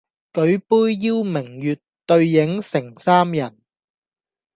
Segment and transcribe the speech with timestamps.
[0.03, 0.07] 舉杯
[0.95, 3.61] 邀明月，對影成三人